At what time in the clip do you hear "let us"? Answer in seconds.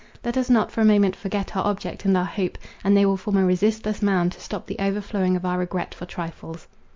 0.25-0.49